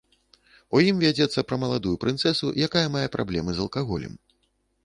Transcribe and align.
У 0.77 0.81
ім 0.85 1.03
вядзецца 1.03 1.43
пра 1.49 1.59
маладую 1.63 1.93
прынцэсу, 2.05 2.49
якая 2.69 2.85
мае 2.97 3.05
праблемы 3.17 3.51
з 3.59 3.63
алкаголем. 3.67 4.19